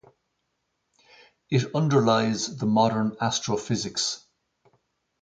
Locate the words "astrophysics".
3.21-4.25